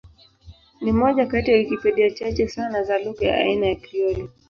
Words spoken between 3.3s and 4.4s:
aina ya Krioli.